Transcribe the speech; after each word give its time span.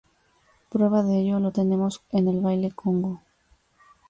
Prueba 0.69 1.03
de 1.03 1.19
ello 1.19 1.39
lo 1.39 1.51
tenemos 1.51 2.01
en 2.09 2.27
el 2.27 2.41
baile 2.41 2.71
Congo. 2.71 3.21